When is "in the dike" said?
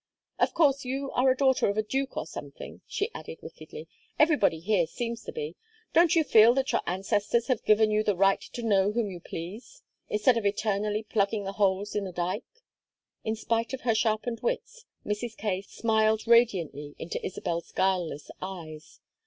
11.95-12.63